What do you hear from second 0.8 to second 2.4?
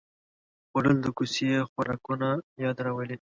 د کوڅې خوراکونو